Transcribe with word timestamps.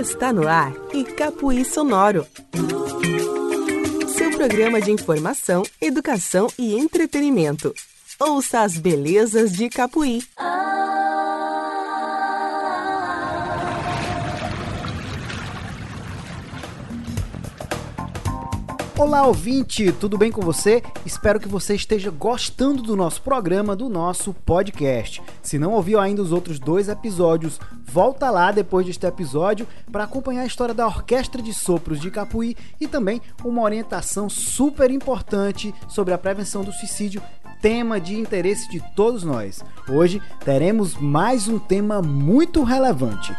Está 0.00 0.32
no 0.32 0.48
ar 0.48 0.72
Icapuí 0.94 1.62
Sonoro. 1.62 2.26
Seu 4.16 4.30
programa 4.30 4.80
de 4.80 4.90
informação, 4.90 5.62
educação 5.78 6.46
e 6.58 6.74
entretenimento. 6.74 7.74
Ouça 8.18 8.62
as 8.62 8.78
belezas 8.78 9.52
de 9.52 9.66
Icapuí. 9.66 10.22
Olá, 19.00 19.26
ouvinte, 19.26 19.90
tudo 19.92 20.18
bem 20.18 20.30
com 20.30 20.42
você? 20.42 20.82
Espero 21.06 21.40
que 21.40 21.48
você 21.48 21.74
esteja 21.74 22.10
gostando 22.10 22.82
do 22.82 22.94
nosso 22.94 23.22
programa, 23.22 23.74
do 23.74 23.88
nosso 23.88 24.34
podcast. 24.34 25.22
Se 25.42 25.58
não 25.58 25.72
ouviu 25.72 25.98
ainda 25.98 26.20
os 26.20 26.32
outros 26.32 26.58
dois 26.58 26.86
episódios, 26.86 27.58
volta 27.82 28.30
lá 28.30 28.52
depois 28.52 28.84
deste 28.84 29.06
episódio 29.06 29.66
para 29.90 30.04
acompanhar 30.04 30.42
a 30.42 30.46
história 30.46 30.74
da 30.74 30.86
Orquestra 30.86 31.40
de 31.40 31.54
Sopros 31.54 31.98
de 31.98 32.10
Capuí 32.10 32.54
e 32.78 32.86
também 32.86 33.22
uma 33.42 33.62
orientação 33.62 34.28
super 34.28 34.90
importante 34.90 35.74
sobre 35.88 36.12
a 36.12 36.18
prevenção 36.18 36.62
do 36.62 36.70
suicídio 36.70 37.22
tema 37.62 37.98
de 37.98 38.20
interesse 38.20 38.68
de 38.68 38.82
todos 38.94 39.24
nós. 39.24 39.64
Hoje 39.88 40.20
teremos 40.44 40.94
mais 40.94 41.48
um 41.48 41.58
tema 41.58 42.02
muito 42.02 42.62
relevante. 42.62 43.34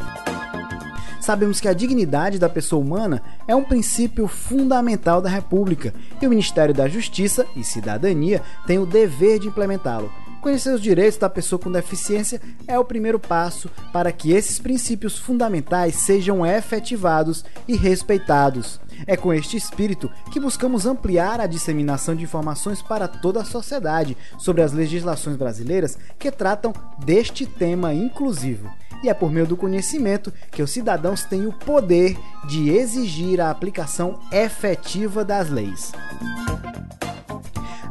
Sabemos 1.22 1.62
que 1.62 1.68
a 1.68 1.74
dignidade 1.74 2.40
da 2.40 2.50
pessoa 2.50 2.84
humana 2.84 3.22
é 3.48 3.56
um 3.56 3.64
princípio 3.64 4.28
fundamental 4.28 5.22
da 5.22 5.30
República 5.30 5.94
e 6.20 6.26
o 6.26 6.30
Ministério 6.30 6.74
da 6.74 6.88
Justiça 6.88 7.46
e 7.56 7.64
Cidadania 7.64 8.42
tem 8.66 8.80
o 8.80 8.88
dever 8.88 9.38
de 9.38 9.48
implementá-lo. 9.48 10.12
Conhecer 10.42 10.74
os 10.74 10.82
direitos 10.82 11.20
da 11.20 11.30
pessoa 11.30 11.60
com 11.60 11.72
deficiência 11.72 12.42
é 12.68 12.78
o 12.80 12.84
primeiro 12.84 13.20
passo 13.20 13.70
para 13.94 14.12
que 14.12 14.32
esses 14.32 14.58
princípios 14.58 15.16
fundamentais 15.16 15.94
sejam 15.94 16.44
efetivados 16.44 17.46
e 17.68 17.76
respeitados. 17.76 18.80
É 19.06 19.16
com 19.16 19.32
este 19.32 19.56
espírito 19.56 20.10
que 20.32 20.40
buscamos 20.40 20.88
ampliar 20.88 21.40
a 21.40 21.46
disseminação 21.46 22.16
de 22.16 22.24
informações 22.24 22.82
para 22.82 23.08
toda 23.08 23.42
a 23.42 23.46
sociedade 23.46 24.18
sobre 24.40 24.64
as 24.64 24.74
legislações 24.74 25.38
brasileiras 25.38 26.00
que 26.18 26.32
tratam 26.32 26.74
deste 27.06 27.46
tema 27.46 27.94
inclusivo 27.94 28.68
e 29.04 29.10
é 29.10 29.14
por 29.14 29.32
meio 29.32 29.48
do 29.48 29.58
conhecimento 29.58 30.32
que 30.52 30.62
os 30.62 30.72
cidadãos 30.72 31.24
têm 31.24 31.46
o 31.46 31.54
poder 31.54 32.18
de 32.48 32.70
exigir 32.70 33.42
a 33.42 33.50
aplicação 33.50 34.20
efetiva 34.32 35.24
das 35.24 35.50
leis. 35.50 35.92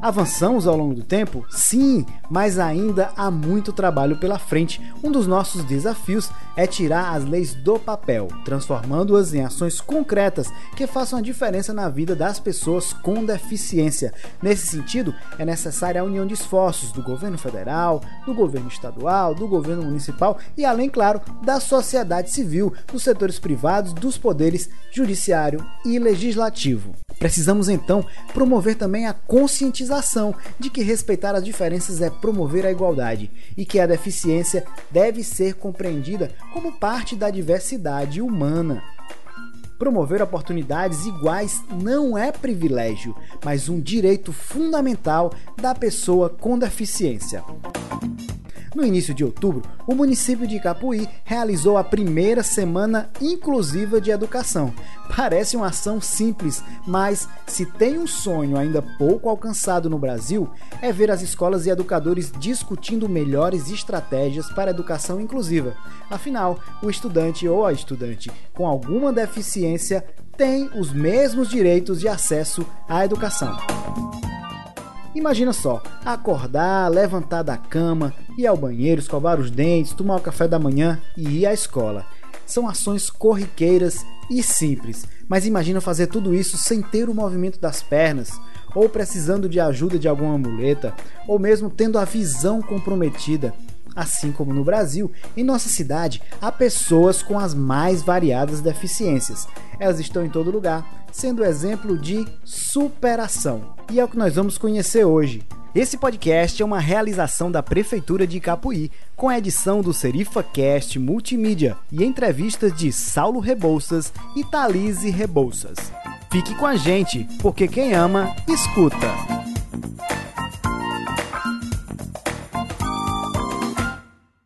Avançamos 0.03 0.67
ao 0.67 0.77
longo 0.79 0.95
do 0.95 1.03
tempo? 1.03 1.45
Sim, 1.51 2.07
mas 2.31 2.59
ainda 2.59 3.11
há 3.15 3.31
muito 3.31 3.71
trabalho 3.71 4.17
pela 4.17 4.39
frente. 4.39 4.81
Um 5.05 5.13
dos 5.13 5.27
nossos 5.27 5.63
desafios 5.63 6.31
é 6.57 6.67
tirar 6.67 7.15
as 7.15 7.25
leis 7.27 7.53
do 7.53 7.79
papel, 7.79 8.29
transformando-as 8.43 9.35
em 9.35 9.45
ações 9.45 9.79
concretas 9.79 10.51
que 10.75 10.87
façam 10.87 11.19
a 11.19 11.23
diferença 11.23 11.75
na 11.75 11.91
vida 11.91 12.17
das 12.17 12.41
pessoas 12.41 12.95
com 12.95 13.27
deficiência. 13.27 14.15
Nesse 14.43 14.69
sentido, 14.69 15.15
é 15.39 15.45
necessária 15.45 16.01
a 16.01 16.05
união 16.05 16.27
de 16.27 16.33
esforços 16.33 16.93
do 16.93 17.03
governo 17.03 17.37
federal, 17.37 18.01
do 18.25 18.33
governo 18.33 18.69
estadual, 18.69 19.35
do 19.35 19.47
governo 19.47 19.83
municipal 19.83 20.39
e, 20.57 20.65
além, 20.65 20.89
claro, 20.89 21.21
da 21.45 21.61
sociedade 21.61 22.31
civil, 22.31 22.73
dos 22.91 23.03
setores 23.03 23.39
privados, 23.39 23.93
dos 23.93 24.17
poderes 24.17 24.71
judiciário 24.91 25.63
e 25.85 25.99
legislativo. 25.99 26.95
Precisamos 27.21 27.69
então 27.69 28.03
promover 28.33 28.77
também 28.77 29.07
a 29.07 29.13
conscientização 29.13 30.35
de 30.59 30.71
que 30.71 30.83
respeitar 30.83 31.35
as 31.35 31.45
diferenças 31.45 32.01
é 32.01 32.09
promover 32.09 32.65
a 32.65 32.71
igualdade 32.71 33.31
e 33.55 33.67
que 33.67 33.79
a 33.79 33.87
deficiência 33.87 34.65
deve 34.91 35.23
ser 35.23 35.57
compreendida 35.57 36.31
como 36.51 36.73
parte 36.73 37.15
da 37.15 37.29
diversidade 37.29 38.23
humana. 38.23 38.83
Promover 39.79 40.23
oportunidades 40.23 41.05
iguais 41.05 41.63
não 41.71 42.17
é 42.17 42.33
privilégio, 42.33 43.15
mas 43.45 43.69
um 43.69 43.79
direito 43.79 44.33
fundamental 44.33 45.31
da 45.61 45.75
pessoa 45.75 46.31
com 46.31 46.59
deficiência. 46.59 47.45
No 48.75 48.85
início 48.85 49.13
de 49.13 49.25
outubro, 49.25 49.63
o 49.85 49.95
município 49.97 50.47
de 50.47 50.61
Capuí 50.61 51.09
realizou 51.25 51.77
a 51.77 51.83
primeira 51.83 52.43
semana 52.43 53.11
inclusiva 53.21 54.01
de 54.01 54.13
educação. 54.13 54.73
Parece 55.17 55.57
uma 55.57 55.67
ação 55.67 56.01
simples, 56.01 56.63
mas 56.87 57.29
se 57.47 57.67
tem 57.67 57.99
um 57.99 58.07
sonho 58.07 58.57
ainda 58.57 58.81
pouco 58.81 59.29
alcançado 59.29 59.91
no 59.91 59.99
Brasil, 59.99 60.49
é 60.81 60.93
ver 60.93 61.11
as 61.11 61.21
escolas 61.21 61.67
e 61.67 61.71
educadores 61.71 62.31
discutindo 62.39 63.09
melhores 63.09 63.71
estratégias 63.71 64.49
para 64.53 64.71
a 64.71 64.75
educação 64.75 65.21
inclusiva. 65.21 65.75
Afinal, 66.09 66.61
o 66.81 66.89
estudante 66.89 67.49
ou 67.49 67.67
a 67.67 67.73
estudante 67.73 68.31
com 68.55 68.69
alguma 68.69 69.13
deficiência 69.13 70.05
tem 70.37 70.71
os 70.79 70.93
mesmos 70.93 71.49
direitos 71.49 71.99
de 71.99 72.07
acesso 72.07 72.65
à 72.89 73.05
educação. 73.05 73.57
Imagina 75.13 75.53
só, 75.53 75.83
acordar, 76.05 76.89
levantar 76.89 77.43
da 77.43 77.57
cama, 77.57 78.15
ir 78.39 78.47
ao 78.47 78.57
banheiro, 78.57 79.01
escovar 79.01 79.41
os 79.41 79.51
dentes, 79.51 79.93
tomar 79.93 80.17
o 80.17 80.21
café 80.21 80.47
da 80.47 80.59
manhã 80.59 81.01
e 81.17 81.41
ir 81.41 81.47
à 81.47 81.53
escola. 81.53 82.07
São 82.47 82.69
ações 82.69 83.11
corriqueiras 83.11 84.07
e 84.31 84.41
simples, 84.41 85.09
mas 85.29 85.47
imagina 85.47 85.81
fazer 85.81 86.07
tudo 86.07 86.33
isso 86.33 86.57
sem 86.57 86.81
ter 86.81 87.09
o 87.09 87.15
movimento 87.15 87.59
das 87.59 87.83
pernas, 87.83 88.41
ou 88.73 88.89
precisando 88.89 89.49
de 89.49 89.59
ajuda 89.59 89.99
de 89.99 90.07
alguma 90.07 90.39
muleta, 90.39 90.95
ou 91.27 91.41
mesmo 91.41 91.69
tendo 91.69 91.99
a 91.99 92.05
visão 92.05 92.63
comprometida. 92.63 93.53
Assim 93.97 94.31
como 94.31 94.55
no 94.55 94.63
Brasil, 94.63 95.11
em 95.37 95.43
nossa 95.43 95.69
cidade 95.69 96.23
há 96.41 96.53
pessoas 96.53 97.23
com 97.23 97.39
as 97.39 97.53
mais 97.53 98.03
variadas 98.03 98.61
deficiências. 98.61 99.49
Elas 99.81 99.99
estão 99.99 100.25
em 100.25 100.31
todo 100.31 100.51
lugar, 100.53 101.00
sendo 101.13 101.45
exemplo 101.45 101.97
de 101.99 102.27
superação. 102.45 103.75
E 103.91 103.99
é 104.01 104.05
o 104.05 104.09
que 104.09 104.19
nós 104.19 104.35
vamos 104.35 104.59
conhecer 104.59 105.05
hoje. 105.05 105.43
Esse 105.75 105.97
podcast 105.97 106.61
é 106.61 106.65
uma 106.65 106.81
realização 106.81 107.51
da 107.51 107.63
Prefeitura 107.63 108.27
de 108.27 108.41
Capuí, 108.41 108.91
com 109.15 109.29
a 109.29 109.39
edição 109.39 109.81
do 109.81 109.93
Serifa 109.93 110.43
Cast 110.43 110.99
Multimídia 110.99 111.77
e 111.93 112.05
entrevistas 112.05 112.73
de 112.77 112.93
Saulo 112.93 113.39
Rebouças 113.39 114.13
e 114.35 114.43
Thalise 114.43 115.11
Rebouças. 115.11 115.79
Fique 116.31 116.55
com 116.57 116.67
a 116.67 116.75
gente, 116.75 117.27
porque 117.41 117.69
quem 117.69 117.95
ama, 117.95 118.35
escuta. 118.49 118.97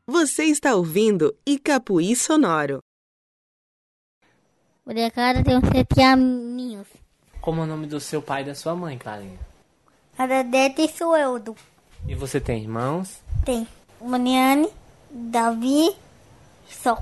Você 0.07 0.45
está 0.45 0.75
ouvindo 0.75 1.35
Icapuí 1.47 2.15
Sonoro. 2.15 2.81
Clara 4.85 5.43
tem 5.43 5.61
sete 5.73 6.03
aninhos. 6.03 6.87
Como 7.41 7.61
é 7.61 7.65
o 7.65 7.67
nome 7.67 7.87
do 7.87 7.99
seu 7.99 8.21
pai 8.21 8.43
e 8.43 8.45
da 8.45 8.55
sua 8.55 8.77
mãe, 8.77 8.99
Clarinha? 8.99 9.39
A 10.17 10.27
Dedete 10.27 10.83
e 10.83 10.89
Sueldo. 10.89 11.57
E 12.07 12.15
você 12.15 12.39
tem 12.39 12.63
irmãos? 12.63 13.23
Tem 13.47 13.67
Maniane, 13.99 14.69
Davi, 15.11 15.97
Sol. 16.69 16.99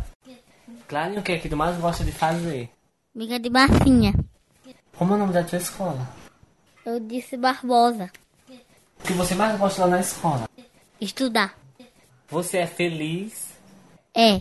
Clarinha, 0.86 1.18
o 1.18 1.22
que 1.22 1.32
é 1.32 1.38
que 1.38 1.48
tu 1.48 1.56
mais 1.56 1.76
gosta 1.78 2.04
de 2.04 2.12
fazer? 2.12 2.70
Amiga 3.14 3.38
de 3.40 3.50
Marcinha. 3.50 4.14
Como 4.96 5.12
é 5.12 5.16
o 5.16 5.18
nome 5.18 5.32
da 5.32 5.42
tua 5.42 5.58
escola? 5.58 6.08
Eu 6.86 7.00
disse 7.00 7.36
Barbosa. 7.36 8.10
O 8.48 9.02
que 9.04 9.12
você 9.12 9.34
mais 9.34 9.58
gosta 9.58 9.82
lá 9.82 9.88
na 9.88 10.00
escola? 10.00 10.48
Estudar. 11.00 11.58
Você 12.28 12.58
é 12.58 12.66
feliz? 12.66 13.52
É. 14.14 14.40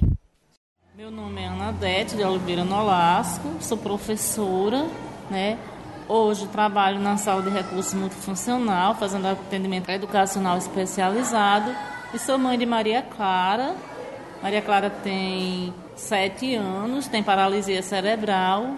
Meu 0.93 1.09
nome 1.09 1.41
é 1.41 1.45
Ana 1.45 1.71
Dete 1.71 2.17
de 2.17 2.23
Oliveira 2.23 2.65
Nolasco, 2.65 3.47
sou 3.61 3.77
professora, 3.77 4.85
né? 5.29 5.57
Hoje 6.05 6.45
trabalho 6.47 6.99
na 6.99 7.15
sala 7.15 7.41
de 7.41 7.49
recursos 7.49 7.93
multifuncional, 7.93 8.93
fazendo 8.95 9.25
atendimento 9.25 9.87
educacional 9.89 10.57
especializado 10.57 11.73
e 12.13 12.19
sou 12.19 12.37
mãe 12.37 12.59
de 12.59 12.65
Maria 12.65 13.01
Clara. 13.01 13.73
Maria 14.43 14.61
Clara 14.61 14.89
tem 14.89 15.73
sete 15.95 16.55
anos, 16.55 17.07
tem 17.07 17.23
paralisia 17.23 17.81
cerebral. 17.81 18.75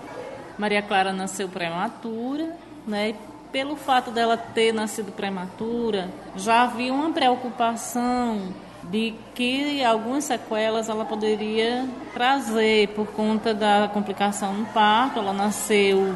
Maria 0.56 0.84
Clara 0.84 1.12
nasceu 1.12 1.50
prematura, 1.50 2.56
né? 2.86 3.16
Pelo 3.52 3.76
fato 3.76 4.12
dela 4.12 4.38
ter 4.38 4.72
nascido 4.72 5.12
prematura, 5.12 6.12
já 6.36 6.62
havia 6.62 6.94
uma 6.94 7.12
preocupação 7.12 8.54
de 8.90 9.14
que 9.34 9.84
algumas 9.84 10.26
sequelas 10.26 10.90
ela 10.90 11.06
poderia 11.06 11.88
trazer 12.14 12.90
por 12.90 13.08
conta 13.08 13.54
da 13.54 13.90
complicação 13.94 14.54
no 14.54 14.66
parto. 14.68 15.20
Ela 15.20 15.34
nasceu 15.34 16.16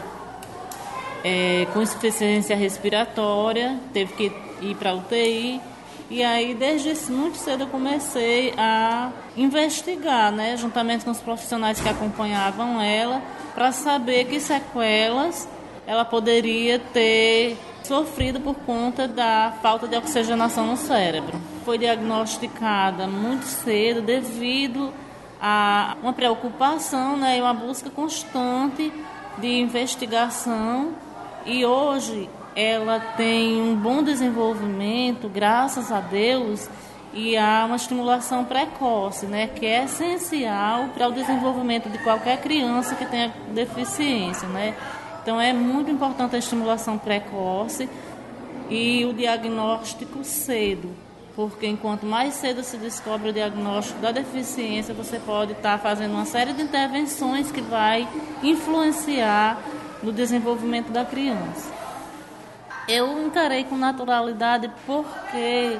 é, 1.23 1.67
com 1.73 1.81
insuficiência 1.81 2.55
respiratória, 2.55 3.79
teve 3.93 4.13
que 4.13 4.31
ir 4.61 4.75
para 4.75 4.93
UTI. 4.93 5.61
E 6.09 6.23
aí, 6.23 6.53
desde 6.53 7.11
muito 7.11 7.37
cedo, 7.37 7.63
eu 7.63 7.67
comecei 7.67 8.53
a 8.57 9.11
investigar, 9.35 10.31
né, 10.31 10.55
juntamente 10.55 11.03
com 11.03 11.11
os 11.11 11.19
profissionais 11.19 11.81
que 11.81 11.89
acompanhavam 11.89 12.81
ela, 12.81 13.21
para 13.53 13.73
saber 13.73 14.25
que 14.25 14.39
sequelas 14.39 15.49
ela 15.85 16.05
poderia 16.05 16.79
ter 16.79 17.57
sofrido 17.83 18.39
por 18.39 18.55
conta 18.55 19.07
da 19.07 19.53
falta 19.61 19.87
de 19.87 19.95
oxigenação 19.95 20.67
no 20.67 20.77
cérebro. 20.77 21.39
Foi 21.63 21.77
diagnosticada 21.77 23.07
muito 23.07 23.43
cedo 23.43 24.01
devido 24.01 24.93
há 25.41 25.95
uma 26.01 26.13
preocupação 26.13 27.15
né, 27.15 27.37
e 27.37 27.41
uma 27.41 27.53
busca 27.53 27.89
constante 27.89 28.91
de 29.37 29.59
investigação 29.59 30.93
e 31.45 31.65
hoje 31.65 32.29
ela 32.55 32.99
tem 32.99 33.61
um 33.61 33.75
bom 33.75 34.01
desenvolvimento, 34.01 35.29
graças 35.29 35.91
a 35.91 35.99
Deus, 35.99 36.67
e 37.13 37.37
há 37.37 37.63
uma 37.65 37.75
estimulação 37.75 38.43
precoce, 38.43 39.27
né, 39.27 39.47
que 39.47 39.65
é 39.65 39.85
essencial 39.85 40.89
para 40.93 41.07
o 41.07 41.11
desenvolvimento 41.11 41.87
de 41.87 41.99
qualquer 41.99 42.41
criança 42.41 42.95
que 42.95 43.05
tenha 43.05 43.31
deficiência, 43.53 44.47
né? 44.47 44.73
Então 45.27 45.41
é 45.41 45.51
muito 45.51 45.91
importante 45.91 46.37
a 46.37 46.39
estimulação 46.39 46.97
precoce 46.97 47.89
e 48.69 49.03
o 49.03 49.11
diagnóstico 49.11 50.23
cedo, 50.23 50.89
porque 51.35 51.67
enquanto 51.67 52.05
mais 52.05 52.35
cedo 52.35 52.63
se 52.63 52.77
descobre 52.77 53.31
o 53.31 53.33
diagnóstico 53.33 53.99
da 53.99 54.13
deficiência, 54.13 54.93
você 54.93 55.19
pode 55.19 55.51
estar 55.51 55.79
fazendo 55.79 56.13
uma 56.13 56.23
série 56.23 56.53
de 56.53 56.61
intervenções 56.61 57.51
que 57.51 57.59
vai 57.59 58.07
influenciar 58.41 59.61
no 60.01 60.13
desenvolvimento 60.13 60.93
da 60.93 61.03
criança. 61.03 61.73
Eu 62.87 63.21
encarei 63.21 63.65
com 63.65 63.75
naturalidade 63.75 64.71
porque 64.85 65.77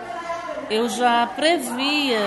eu 0.70 0.90
já 0.90 1.26
previa 1.26 2.20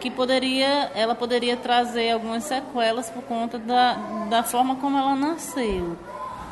que 0.00 0.10
poderia, 0.10 0.92
ela 0.94 1.14
poderia 1.14 1.56
trazer 1.56 2.10
algumas 2.10 2.44
sequelas 2.44 3.08
por 3.08 3.22
conta 3.22 3.58
da, 3.58 3.94
da 4.28 4.42
forma 4.42 4.76
como 4.76 4.98
ela 4.98 5.16
nasceu 5.16 5.96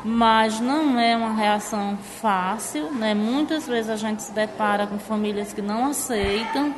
mas 0.03 0.59
não 0.59 0.99
é 0.99 1.15
uma 1.15 1.33
reação 1.33 1.97
fácil, 2.21 2.91
né? 2.91 3.13
Muitas 3.13 3.67
vezes 3.67 3.89
a 3.89 3.95
gente 3.95 4.23
se 4.23 4.31
depara 4.31 4.87
com 4.87 4.99
famílias 4.99 5.53
que 5.53 5.61
não 5.61 5.87
aceitam, 5.87 6.73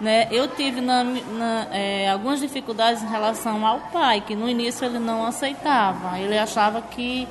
né? 0.00 0.28
Eu 0.30 0.48
tive 0.48 0.80
na, 0.80 1.04
na, 1.04 1.66
é, 1.70 2.10
algumas 2.10 2.40
dificuldades 2.40 3.02
em 3.02 3.08
relação 3.08 3.66
ao 3.66 3.80
pai, 3.92 4.20
que 4.20 4.34
no 4.34 4.48
início 4.48 4.84
ele 4.84 4.98
não 4.98 5.24
aceitava, 5.24 6.18
ele 6.18 6.36
achava 6.36 6.82
que 6.82 7.28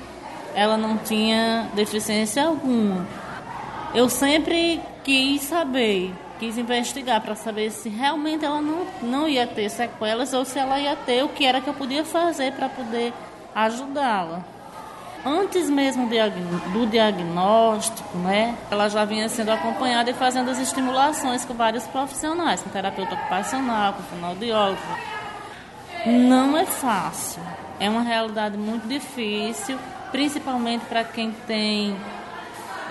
ela 0.55 0.77
não 0.77 0.97
tinha 0.97 1.69
deficiência 1.73 2.45
alguma. 2.45 3.05
Eu 3.93 4.09
sempre 4.09 4.81
quis 5.03 5.41
saber, 5.41 6.13
quis 6.39 6.57
investigar 6.57 7.21
para 7.21 7.35
saber 7.35 7.69
se 7.71 7.89
realmente 7.89 8.45
ela 8.45 8.61
não, 8.61 8.87
não 9.01 9.27
ia 9.27 9.45
ter 9.45 9.69
sequelas 9.69 10.33
ou 10.33 10.45
se 10.45 10.57
ela 10.57 10.79
ia 10.79 10.95
ter 10.95 11.23
o 11.23 11.29
que 11.29 11.45
era 11.45 11.61
que 11.61 11.67
eu 11.67 11.73
podia 11.73 12.03
fazer 12.03 12.53
para 12.53 12.69
poder 12.69 13.13
ajudá-la 13.53 14.52
antes 15.25 15.69
mesmo 15.69 16.07
do 16.73 16.85
diagnóstico, 16.85 18.17
né, 18.17 18.57
ela 18.69 18.89
já 18.89 19.05
vinha 19.05 19.29
sendo 19.29 19.51
acompanhada 19.51 20.11
e 20.11 20.13
fazendo 20.13 20.49
as 20.49 20.59
estimulações 20.59 21.45
com 21.45 21.53
vários 21.53 21.85
profissionais, 21.87 22.61
com 22.61 22.69
terapeuta 22.69 23.15
ocupacional, 23.15 23.93
com 23.93 24.03
fonoaudiólogo. 24.03 24.81
Não 26.05 26.57
é 26.57 26.65
fácil, 26.65 27.41
é 27.79 27.89
uma 27.89 28.01
realidade 28.01 28.57
muito 28.57 28.87
difícil, 28.87 29.79
principalmente 30.11 30.85
para 30.85 31.03
quem 31.03 31.31
tem 31.47 31.95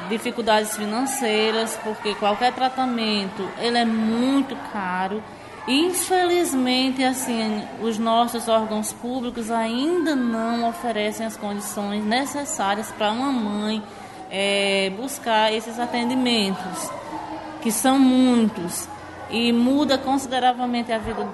dificuldades 0.09 0.77
financeiras, 0.77 1.79
porque 1.85 2.15
qualquer 2.15 2.53
tratamento 2.53 3.49
ele 3.59 3.79
é 3.79 3.85
muito 3.85 4.57
caro 4.73 5.23
Infelizmente, 5.67 7.05
assim, 7.05 7.63
os 7.81 7.97
nossos 7.97 8.49
órgãos 8.49 8.93
públicos 8.93 9.51
ainda 9.51 10.17
não 10.17 10.69
oferecem 10.69 11.25
as 11.25 11.37
condições 11.37 12.05
necessárias 12.05 12.91
para 12.91 13.13
uma 13.13 13.31
mãe 13.31 13.83
é, 14.29 14.91
buscar 14.97 15.53
esses 15.53 15.79
atendimentos, 15.79 16.91
que 17.63 17.71
são 17.71 17.97
muitos, 17.97 18.89
e 19.31 19.53
muda 19.53 19.97
consideravelmente 19.97 20.91
a 20.91 20.99
vida, 20.99 21.29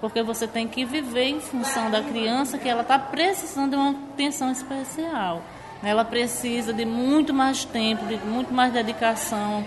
porque 0.00 0.22
você 0.22 0.46
tem 0.46 0.66
que 0.66 0.84
viver 0.84 1.24
em 1.24 1.40
função 1.40 1.90
da 1.90 2.00
criança 2.02 2.56
que 2.56 2.68
ela 2.68 2.82
está 2.82 2.98
precisando 2.98 3.70
de 3.70 3.76
uma 3.76 3.90
atenção 3.90 4.50
especial. 4.50 5.42
Ela 5.82 6.04
precisa 6.04 6.72
de 6.72 6.86
muito 6.86 7.34
mais 7.34 7.64
tempo, 7.64 8.06
de 8.06 8.16
muito 8.16 8.52
mais 8.52 8.72
dedicação. 8.72 9.62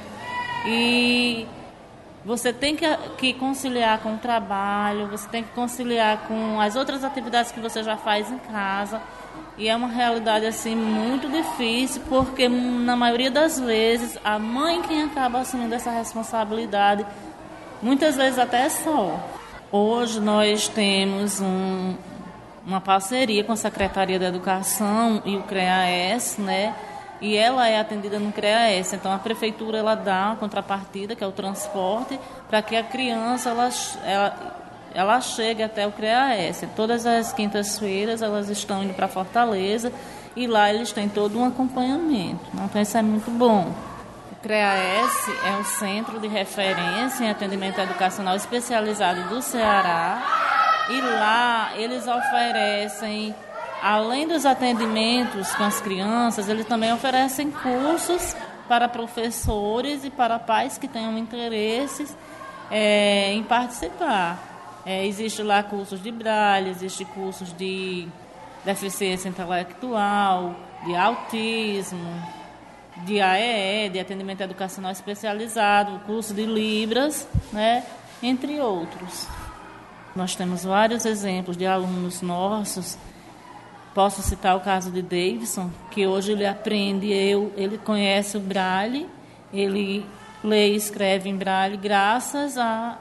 E 0.65 1.45
você 2.27 2.51
tem 2.51 2.75
que, 2.75 2.85
que 3.17 3.33
conciliar 3.33 3.99
com 3.99 4.15
o 4.15 4.17
trabalho, 4.17 5.07
você 5.07 5.29
tem 5.29 5.43
que 5.43 5.51
conciliar 5.51 6.27
com 6.27 6.59
as 6.59 6.75
outras 6.75 7.05
atividades 7.05 7.53
que 7.53 7.59
você 7.61 7.81
já 7.81 7.95
faz 7.95 8.29
em 8.29 8.37
casa. 8.37 9.01
E 9.57 9.69
é 9.69 9.75
uma 9.75 9.87
realidade 9.87 10.45
assim 10.45 10.75
muito 10.75 11.29
difícil, 11.29 12.01
porque 12.09 12.49
na 12.49 12.97
maioria 12.97 13.31
das 13.31 13.57
vezes 13.57 14.19
a 14.25 14.37
mãe 14.37 14.81
quem 14.81 15.03
acaba 15.03 15.39
assumindo 15.39 15.73
essa 15.73 15.89
responsabilidade, 15.89 17.05
muitas 17.81 18.17
vezes 18.17 18.37
até 18.37 18.67
só. 18.67 19.17
Hoje 19.71 20.19
nós 20.19 20.67
temos 20.67 21.39
um, 21.39 21.95
uma 22.65 22.81
parceria 22.81 23.41
com 23.45 23.53
a 23.53 23.55
Secretaria 23.55 24.19
da 24.19 24.27
Educação 24.27 25.21
e 25.23 25.37
o 25.37 25.43
CREAS, 25.43 26.37
né? 26.37 26.75
E 27.21 27.35
ela 27.35 27.67
é 27.67 27.79
atendida 27.79 28.19
no 28.19 28.31
CREAS. 28.31 28.93
Então 28.93 29.11
a 29.11 29.17
prefeitura 29.17 29.77
ela 29.77 29.95
dá 29.95 30.27
uma 30.27 30.35
contrapartida, 30.35 31.15
que 31.15 31.23
é 31.23 31.27
o 31.27 31.31
transporte, 31.31 32.19
para 32.47 32.61
que 32.61 32.75
a 32.75 32.83
criança 32.83 33.49
ela, 33.49 33.69
ela, 34.05 34.57
ela 34.93 35.21
chegue 35.21 35.63
até 35.63 35.87
o 35.87 35.91
CREAS. 35.91 36.63
Todas 36.75 37.05
as 37.05 37.33
quintas-feiras 37.33 38.21
elas 38.21 38.49
estão 38.49 38.83
indo 38.83 38.93
para 38.93 39.07
Fortaleza 39.07 39.91
e 40.35 40.45
lá 40.47 40.71
eles 40.71 40.91
têm 40.91 41.09
todo 41.09 41.39
um 41.39 41.45
acompanhamento. 41.45 42.45
Então 42.53 42.81
isso 42.81 42.97
é 42.97 43.01
muito 43.01 43.31
bom. 43.31 43.73
O 44.31 44.35
CREAS 44.35 45.29
é 45.45 45.59
o 45.59 45.63
centro 45.63 46.19
de 46.19 46.27
referência 46.27 47.23
em 47.23 47.29
atendimento 47.29 47.79
educacional 47.81 48.35
especializado 48.35 49.29
do 49.29 49.41
Ceará 49.41 50.21
e 50.89 51.01
lá 51.01 51.71
eles 51.75 52.07
oferecem 52.07 53.35
Além 53.81 54.27
dos 54.27 54.45
atendimentos 54.45 55.53
com 55.55 55.63
as 55.63 55.79
crianças, 55.79 56.49
eles 56.49 56.65
também 56.65 56.91
oferecem 56.91 57.51
cursos 57.51 58.35
para 58.67 58.87
professores 58.87 60.03
e 60.03 60.09
para 60.09 60.39
pais 60.39 60.77
que 60.77 60.87
tenham 60.87 61.17
interesses 61.17 62.15
é, 62.71 63.31
em 63.33 63.43
participar. 63.43 64.81
É, 64.85 65.05
existe 65.05 65.43
lá 65.43 65.61
cursos 65.63 66.01
de 66.01 66.11
braille, 66.11 66.69
existe 66.69 67.05
cursos 67.05 67.53
de 67.53 68.07
deficiência 68.65 69.29
intelectual, 69.29 70.55
de 70.85 70.95
autismo, 70.95 72.23
de 73.05 73.21
AEE, 73.21 73.89
de 73.89 73.99
atendimento 73.99 74.41
educacional 74.41 74.91
especializado, 74.91 75.99
curso 76.05 76.33
de 76.33 76.45
Libras, 76.45 77.27
né, 77.53 77.83
entre 78.23 78.59
outros. 78.59 79.27
Nós 80.15 80.35
temos 80.35 80.63
vários 80.63 81.05
exemplos 81.05 81.55
de 81.55 81.65
alunos 81.65 82.21
nossos 82.21 82.97
Posso 83.97 84.21
citar 84.21 84.55
o 84.55 84.59
caso 84.59 84.91
de 84.91 85.01
Davidson, 85.01 85.71
que 85.89 86.05
hoje 86.05 86.33
ele 86.33 86.45
aprende, 86.45 87.11
eu, 87.11 87.51
ele 87.57 87.79
conhece 87.79 88.37
o 88.37 88.39
Braille, 88.39 89.09
ele 89.51 90.05
lê 90.43 90.73
e 90.73 90.75
escreve 90.75 91.27
em 91.27 91.35
Braille 91.35 91.77
graças 91.77 92.59
a, 92.59 92.99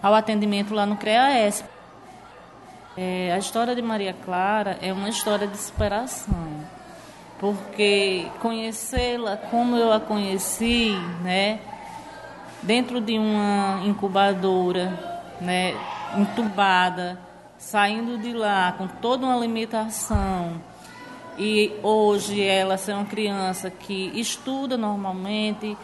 ao 0.00 0.14
atendimento 0.14 0.72
lá 0.72 0.86
no 0.86 0.96
CREAS. 0.96 1.64
É, 2.96 3.32
a 3.34 3.38
história 3.38 3.74
de 3.74 3.82
Maria 3.82 4.14
Clara 4.24 4.78
é 4.80 4.92
uma 4.92 5.08
história 5.08 5.48
de 5.48 5.56
superação, 5.56 6.46
porque 7.40 8.28
conhecê-la 8.38 9.36
como 9.36 9.74
eu 9.74 9.92
a 9.92 9.98
conheci, 9.98 10.92
né, 11.20 11.58
dentro 12.62 13.00
de 13.00 13.18
uma 13.18 13.80
incubadora, 13.84 15.26
né, 15.40 15.74
entubada, 16.16 17.18
saindo 17.58 18.18
de 18.18 18.32
lá 18.32 18.72
com 18.72 18.86
toda 18.86 19.26
uma 19.26 19.36
limitação 19.36 20.60
e 21.38 21.72
hoje 21.82 22.42
ela 22.42 22.76
ser 22.76 22.94
uma 22.94 23.04
criança 23.04 23.70
que 23.70 24.10
estuda 24.18 24.76
normalmente, 24.76 25.76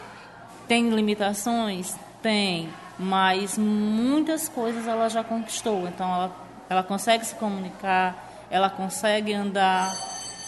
tem 0.67 0.89
limitações? 0.89 1.95
Tem, 2.21 2.69
mas 2.99 3.57
muitas 3.57 4.49
coisas 4.49 4.85
ela 4.87 5.07
já 5.09 5.23
conquistou. 5.23 5.87
Então 5.87 6.13
ela, 6.13 6.35
ela 6.69 6.83
consegue 6.83 7.25
se 7.25 7.35
comunicar, 7.35 8.47
ela 8.49 8.69
consegue 8.69 9.33
andar. 9.33 9.95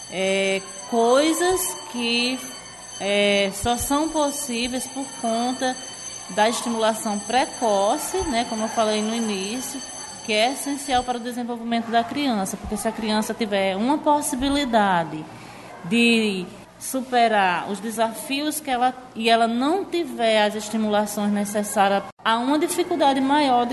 É, 0.09 0.61
coisas 0.89 1.61
que 1.91 2.39
é, 2.99 3.51
só 3.53 3.77
são 3.77 4.09
possíveis 4.09 4.87
por 4.87 5.05
conta 5.21 5.75
da 6.29 6.49
estimulação 6.49 7.19
precoce, 7.19 8.17
né, 8.29 8.45
como 8.49 8.63
eu 8.63 8.69
falei 8.69 9.01
no 9.01 9.13
início, 9.13 9.81
que 10.27 10.33
é 10.33 10.51
essencial 10.51 11.05
para 11.05 11.17
o 11.17 11.21
desenvolvimento 11.21 11.89
da 11.89 12.03
criança, 12.03 12.57
porque 12.57 12.75
se 12.75 12.85
a 12.85 12.91
criança 12.91 13.33
tiver 13.33 13.77
uma 13.77 13.97
possibilidade 13.97 15.23
de 15.85 16.45
superar 16.77 17.71
os 17.71 17.79
desafios 17.79 18.59
que 18.59 18.69
ela 18.69 18.93
e 19.15 19.29
ela 19.29 19.47
não 19.47 19.85
tiver 19.85 20.43
as 20.43 20.53
estimulações 20.53 21.31
necessárias, 21.31 22.03
há 22.25 22.37
uma 22.39 22.59
dificuldade 22.59 23.21
maior 23.21 23.69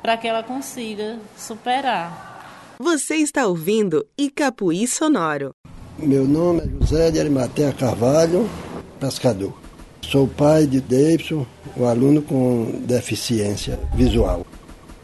para 0.00 0.16
que 0.16 0.28
ela 0.28 0.44
consiga 0.44 1.18
superar. 1.36 2.76
Você 2.78 3.16
está 3.16 3.48
ouvindo 3.48 4.06
Icapuí 4.16 4.86
Sonoro. 4.86 5.50
Meu 5.98 6.24
nome 6.24 6.60
é 6.60 6.84
José 6.86 7.10
de 7.10 7.18
Arimatea 7.18 7.72
Carvalho, 7.72 8.48
pescador. 9.00 9.52
Sou 10.02 10.28
pai 10.28 10.68
de 10.68 10.80
Davidson, 10.80 11.44
um 11.76 11.84
aluno 11.84 12.22
com 12.22 12.80
deficiência 12.86 13.76
visual. 13.92 14.46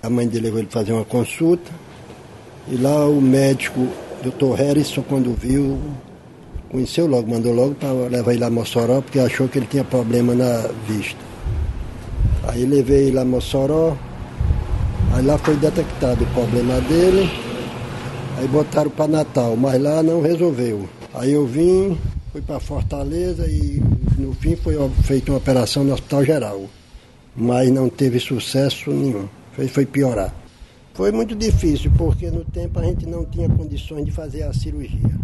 A 0.06 0.08
mãe 0.10 0.28
dele 0.28 0.44
levou 0.44 0.60
ele 0.60 0.68
fazer 0.70 0.92
uma 0.92 1.04
consulta 1.04 1.68
E 2.68 2.76
lá 2.76 3.08
o 3.08 3.20
médico, 3.20 3.88
Dr. 4.22 4.54
Harrison, 4.54 5.02
quando 5.02 5.34
viu, 5.34 5.80
conheceu 6.70 7.08
logo, 7.08 7.28
mandou 7.28 7.52
logo 7.52 7.74
para 7.74 7.90
levar 7.92 8.32
ele 8.32 8.44
a 8.44 8.50
Mossoró, 8.50 9.00
porque 9.00 9.18
achou 9.18 9.48
que 9.48 9.58
ele 9.58 9.66
tinha 9.66 9.82
problema 9.82 10.32
na 10.32 10.68
vista. 10.86 11.18
Aí 12.46 12.64
levei 12.64 13.08
ele 13.08 13.18
a 13.18 13.24
Mossoró, 13.24 13.96
aí 15.12 15.24
lá 15.24 15.38
foi 15.38 15.56
detectado 15.56 16.22
o 16.22 16.26
problema 16.28 16.80
dele, 16.82 17.28
aí 18.38 18.46
botaram 18.46 18.90
para 18.90 19.08
Natal, 19.08 19.56
mas 19.56 19.82
lá 19.82 20.04
não 20.04 20.22
resolveu. 20.22 20.88
Aí 21.14 21.32
eu 21.32 21.46
vim, 21.46 21.98
fui 22.30 22.40
para 22.40 22.60
Fortaleza 22.60 23.44
e 23.48 23.82
no 24.16 24.32
fim 24.34 24.54
foi 24.54 24.76
feita 25.02 25.32
uma 25.32 25.38
operação 25.38 25.82
no 25.82 25.94
Hospital 25.94 26.24
Geral, 26.24 26.62
mas 27.34 27.72
não 27.72 27.88
teve 27.88 28.20
sucesso 28.20 28.90
nenhum, 28.92 29.26
foi, 29.56 29.66
foi 29.68 29.86
piorar. 29.86 30.32
Foi 30.92 31.10
muito 31.10 31.34
difícil, 31.34 31.90
porque 31.96 32.30
no 32.30 32.44
tempo 32.44 32.78
a 32.78 32.84
gente 32.84 33.06
não 33.06 33.24
tinha 33.24 33.48
condições 33.48 34.04
de 34.04 34.12
fazer 34.12 34.42
a 34.42 34.52
cirurgia. 34.52 35.16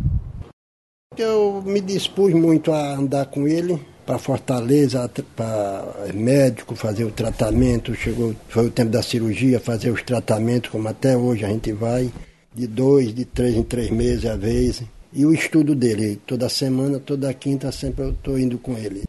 Eu 1.17 1.63
me 1.65 1.81
dispus 1.81 2.33
muito 2.33 2.73
a 2.73 2.95
andar 2.95 3.27
com 3.27 3.47
ele 3.47 3.79
para 4.07 4.19
Fortaleza, 4.19 5.09
para 5.37 5.85
médico, 6.15 6.75
fazer 6.75 7.05
o 7.05 7.11
tratamento. 7.11 7.95
Chegou, 7.95 8.35
foi 8.49 8.67
o 8.67 8.71
tempo 8.71 8.91
da 8.91 9.03
cirurgia, 9.03 9.61
fazer 9.61 9.91
os 9.91 10.03
tratamentos, 10.03 10.71
como 10.71 10.89
até 10.89 11.17
hoje 11.17 11.45
a 11.45 11.49
gente 11.49 11.73
vai, 11.73 12.11
de 12.55 12.67
dois, 12.67 13.15
de 13.15 13.27
três 13.27 13.55
em 13.55 13.63
três 13.63 13.91
meses 13.91 14.25
às 14.25 14.41
vezes. 14.41 14.83
E 15.13 15.27
o 15.27 15.33
estudo 15.35 15.75
dele, 15.75 16.19
toda 16.27 16.49
semana, 16.49 16.99
toda 16.99 17.33
quinta, 17.35 17.71
sempre 17.71 18.05
eu 18.05 18.11
estou 18.11 18.39
indo 18.39 18.57
com 18.57 18.79
ele. 18.79 19.03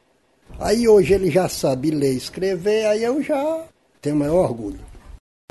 Aí 0.59 0.87
hoje 0.87 1.13
ele 1.13 1.31
já 1.31 1.47
sabe 1.47 1.91
ler 1.91 2.13
e 2.13 2.17
escrever, 2.17 2.85
aí 2.85 3.03
eu 3.03 3.23
já 3.23 3.65
tenho 4.01 4.17
maior 4.17 4.49
orgulho. 4.49 4.92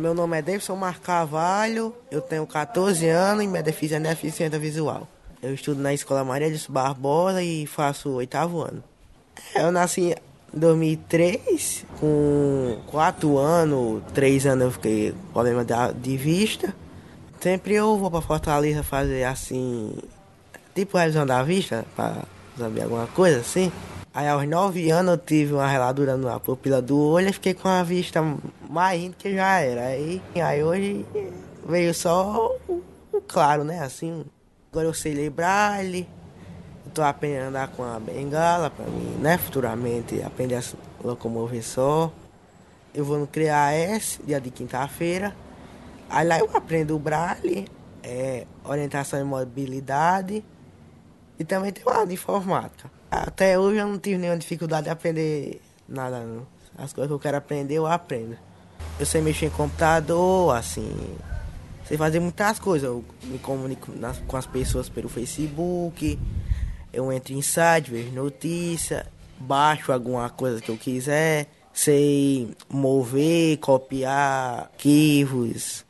Meu 0.03 0.15
nome 0.15 0.37
é 0.37 0.43
Davidson 0.43 0.75
Mar 0.75 0.99
Carvalho, 0.99 1.95
eu 2.11 2.21
tenho 2.21 2.45
14 2.45 3.09
anos 3.09 3.45
e 3.45 3.47
minha 3.47 3.63
deficiência 3.63 4.09
é 4.09 4.11
deficiência 4.11 4.59
visual. 4.59 5.07
Eu 5.41 5.55
estudo 5.55 5.81
na 5.81 5.95
Escola 5.95 6.25
Maria 6.25 6.51
de 6.51 6.61
Barbosa 6.69 7.41
e 7.41 7.69
faço 7.69 8.11
oitavo 8.11 8.63
ano. 8.63 8.83
Eu 9.55 9.71
nasci 9.71 10.13
em 10.53 10.59
2003, 10.59 11.87
com 12.01 12.79
4 12.89 13.39
anos, 13.39 14.03
3 14.13 14.47
anos 14.47 14.65
eu 14.65 14.71
fiquei 14.73 15.13
com 15.13 15.33
problema 15.35 15.65
de 15.95 16.17
vista. 16.17 16.75
Sempre 17.41 17.75
eu 17.75 17.97
vou 17.97 18.11
para 18.11 18.21
Fortaleza 18.21 18.83
fazer 18.83 19.23
assim, 19.23 19.97
tipo 20.75 20.99
revisão 20.99 21.25
da 21.25 21.45
vista, 21.45 21.87
para 21.95 22.25
saber 22.59 22.83
alguma 22.83 23.07
coisa 23.07 23.39
assim. 23.39 23.71
Aí 24.15 24.29
aos 24.29 24.47
9 24.47 24.91
anos 24.91 25.13
eu 25.13 25.19
tive 25.19 25.55
uma 25.55 25.67
reladura 25.67 26.19
na 26.19 26.39
pupila 26.39 26.83
do 26.83 26.99
olho 26.99 27.31
e 27.31 27.33
fiquei 27.33 27.55
com 27.55 27.67
a 27.67 27.83
vista 27.83 28.21
mais 28.69 29.01
indo 29.01 29.17
que 29.17 29.35
já 29.35 29.59
era. 29.61 29.87
Aí, 29.87 30.21
aí 30.37 30.63
hoje 30.63 31.07
veio 31.67 31.95
só 31.95 32.55
o, 32.69 33.23
claro, 33.27 33.65
né? 33.65 33.81
Assim, 33.81 34.23
agora 34.71 34.87
eu 34.87 34.93
sei 34.93 35.15
ler 35.15 35.31
braille, 35.31 36.07
tô 36.93 37.03
aprendendo 37.03 37.45
a 37.45 37.49
andar 37.49 37.69
com 37.69 37.83
a 37.83 37.99
bengala 37.99 38.69
para 38.69 38.85
mim, 38.85 39.17
né? 39.19 39.39
Futuramente 39.39 40.23
aprender 40.23 40.57
a 40.57 40.63
locomover 41.03 41.65
só. 41.65 42.13
Eu 42.95 43.07
vou 43.07 43.19
no 43.19 43.27
CREAS, 43.27 44.21
dia 44.27 44.39
de 44.39 44.51
quinta-feira. 44.51 45.35
Aí 46.11 46.29
lá 46.29 46.39
eu 46.39 46.51
aprendo 46.53 46.95
o 46.95 46.99
braille, 46.99 47.67
é, 48.03 48.47
orientação 48.63 49.19
e 49.19 49.25
mobilidade 49.25 50.45
e 51.39 51.45
também 51.45 51.73
tem 51.73 51.83
uma 51.87 52.07
de 52.07 52.13
informática. 52.13 52.91
Até 53.13 53.59
hoje 53.59 53.77
eu 53.77 53.87
não 53.87 53.99
tive 53.99 54.17
nenhuma 54.17 54.39
dificuldade 54.39 54.85
de 54.85 54.91
aprender 54.91 55.61
nada 55.87 56.21
não. 56.21 56.47
As 56.79 56.95
coisas 56.95 57.11
que 57.11 57.13
eu 57.13 57.19
quero 57.19 57.37
aprender 57.37 57.75
eu 57.75 57.87
aprendo. 57.87 58.39
Eu 58.99 59.05
sei 59.05 59.21
mexer 59.21 59.47
em 59.47 59.51
computador, 59.51 60.57
assim, 60.57 60.91
sei 61.87 61.99
fazer 61.99 62.21
muitas 62.21 62.59
coisas. 62.59 62.89
Eu 62.89 63.05
me 63.25 63.39
comunico 63.39 63.93
nas, 63.95 64.17
com 64.21 64.35
as 64.35 64.47
pessoas 64.47 64.89
pelo 64.89 65.11
Facebook, 65.11 66.19
eu 66.91 67.13
entro 67.13 67.35
em 67.35 67.43
site, 67.43 67.91
vejo 67.91 68.13
notícia, 68.13 69.07
baixo 69.39 69.93
alguma 69.93 70.31
coisa 70.31 70.63
que 70.63 70.71
eu 70.71 70.79
quiser, 70.79 71.49
sei 71.71 72.57
mover, 72.67 73.59
copiar 73.59 74.71
arquivos, 74.73 75.85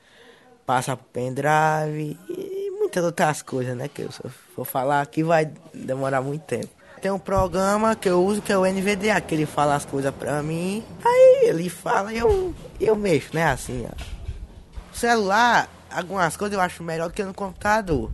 passar 0.66 0.96
pro 0.96 1.06
pendrive 1.12 2.18
e 2.28 2.70
muitas 2.80 3.04
outras 3.04 3.42
coisas, 3.42 3.76
né? 3.76 3.86
Que 3.86 4.02
eu 4.02 4.10
só 4.10 4.24
vou 4.56 4.64
falar 4.64 5.02
aqui 5.02 5.22
vai 5.22 5.52
demorar 5.72 6.20
muito 6.20 6.42
tempo. 6.42 6.81
Tem 7.02 7.10
um 7.10 7.18
programa 7.18 7.96
que 7.96 8.08
eu 8.08 8.24
uso 8.24 8.40
que 8.40 8.52
é 8.52 8.56
o 8.56 8.64
NVDA, 8.64 9.20
que 9.20 9.34
ele 9.34 9.44
fala 9.44 9.74
as 9.74 9.84
coisas 9.84 10.14
pra 10.14 10.40
mim, 10.40 10.84
aí 11.04 11.48
ele 11.48 11.68
fala 11.68 12.12
e 12.12 12.18
eu, 12.18 12.54
eu 12.78 12.94
mexo, 12.94 13.34
né? 13.34 13.46
Assim, 13.46 13.84
ó. 13.90 14.02
O 14.94 14.96
celular, 14.96 15.68
algumas 15.90 16.36
coisas 16.36 16.56
eu 16.56 16.60
acho 16.60 16.80
melhor 16.84 17.08
do 17.08 17.12
que 17.12 17.24
no 17.24 17.34
computador. 17.34 18.08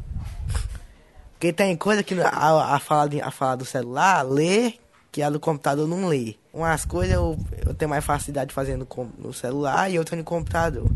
Porque 1.33 1.53
tem 1.53 1.77
coisa 1.77 2.03
que 2.03 2.19
a, 2.19 2.75
a, 2.75 2.79
fala, 2.79 3.07
de, 3.11 3.21
a 3.21 3.31
fala 3.31 3.59
do 3.59 3.67
celular 3.67 4.23
lê, 4.23 4.73
que 5.13 5.21
a 5.21 5.29
do 5.29 5.39
computador 5.39 5.87
não 5.87 6.09
lê. 6.09 6.37
Umas 6.51 6.87
coisas 6.87 7.15
eu, 7.15 7.39
eu 7.67 7.75
tenho 7.75 7.91
mais 7.91 8.03
facilidade 8.03 8.49
de 8.49 8.55
fazer 8.55 8.79
no, 8.79 8.89
no 9.19 9.35
celular 9.35 9.91
e 9.91 9.99
outras 9.99 10.19
no 10.19 10.25
computador. 10.25 10.91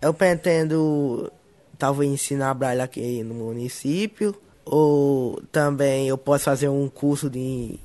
Eu 0.00 0.14
pretendo 0.14 1.30
talvez 1.76 2.10
ensinar 2.10 2.54
braille 2.54 2.80
aqui 2.80 3.22
no 3.22 3.34
município. 3.34 4.34
Ou 4.70 5.40
também 5.50 6.08
eu 6.08 6.18
posso 6.18 6.44
fazer 6.44 6.68
um 6.68 6.88
curso 6.88 7.30
de 7.30 7.78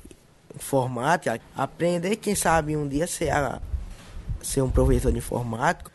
informática. 0.54 1.40
Aprender, 1.56 2.16
quem 2.16 2.34
sabe 2.34 2.76
um 2.76 2.86
dia 2.86 3.06
ser, 3.06 3.30
a, 3.30 3.60
ser 4.42 4.60
um 4.60 4.70
professor 4.70 5.10
de 5.10 5.18
informática. 5.18 5.90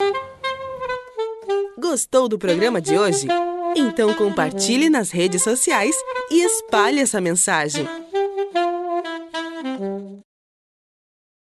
Gostou 1.77 2.27
do 2.27 2.39
programa 2.39 2.81
de 2.81 2.97
hoje? 2.97 3.27
Então 3.75 4.13
compartilhe 4.15 4.89
nas 4.89 5.11
redes 5.11 5.43
sociais 5.43 5.95
e 6.31 6.43
espalhe 6.43 6.99
essa 6.99 7.21
mensagem. 7.21 7.87